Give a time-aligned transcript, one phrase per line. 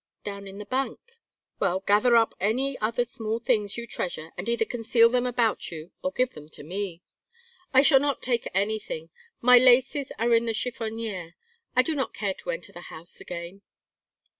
[0.23, 1.19] "Down in the bank."
[1.59, 5.91] "Well, gather up any other small things you treasure, and either conceal them about you
[6.01, 7.03] or give them to me."
[7.71, 9.11] "I shall not take anything.
[9.41, 11.35] My laces are in the chiffonnière.
[11.75, 13.61] I do not care to enter the house again."